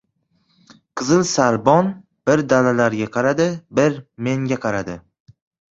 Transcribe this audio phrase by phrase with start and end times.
[1.01, 1.91] Qizil sorbon
[2.31, 3.49] bir dalalarim qaradi,
[3.81, 4.99] bir men qaradi.